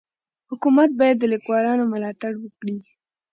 [0.49, 2.77] حکومت باید د لیکوالانو ملاتړ وکړي.